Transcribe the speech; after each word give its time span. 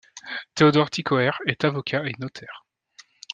Théodore 0.55 0.89
Tichauer 0.89 1.29
est 1.45 1.63
avocat 1.63 2.03
et 2.07 2.15
notaire. 2.17 2.65